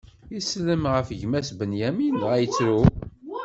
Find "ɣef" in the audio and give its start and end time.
0.93-1.07